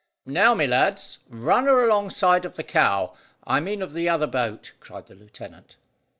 [0.25, 0.99] "Now, my lad,
[1.29, 3.13] run her alongside of the cow
[3.45, 5.75] I mean of the other boat," cried the lieutenant.